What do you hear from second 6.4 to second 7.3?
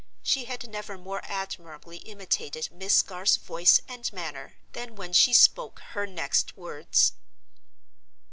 words.